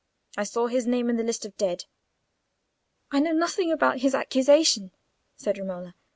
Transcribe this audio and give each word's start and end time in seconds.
I 0.35 0.45
saw 0.45 0.65
his 0.65 0.87
name 0.87 1.11
in 1.11 1.17
the 1.17 1.23
list 1.23 1.45
of 1.45 1.55
dead." 1.57 1.85
"I 3.11 3.19
know 3.19 3.33
nothing 3.33 3.71
about 3.71 3.99
his 3.99 4.15
accusation," 4.15 4.93
said 5.35 5.59
Romola. 5.59 5.93